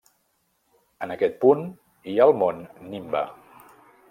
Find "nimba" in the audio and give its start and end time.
2.89-3.27